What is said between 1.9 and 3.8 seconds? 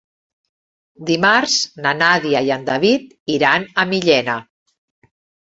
Nàdia i en David iran